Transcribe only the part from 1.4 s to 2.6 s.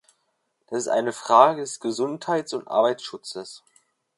des Gesundheits-